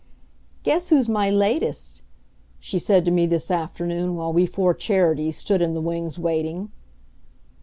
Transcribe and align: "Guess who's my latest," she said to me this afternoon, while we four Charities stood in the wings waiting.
"Guess 0.63 0.89
who's 0.89 1.07
my 1.07 1.29
latest," 1.29 2.01
she 2.59 2.79
said 2.79 3.05
to 3.05 3.11
me 3.11 3.27
this 3.27 3.51
afternoon, 3.51 4.15
while 4.15 4.33
we 4.33 4.47
four 4.47 4.73
Charities 4.73 5.37
stood 5.37 5.61
in 5.61 5.75
the 5.75 5.79
wings 5.79 6.17
waiting. 6.17 6.71